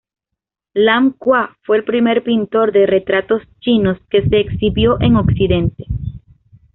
[0.73, 5.85] Lam Qua fue el primer pintor de retratos chino que se exhibió en Occidente.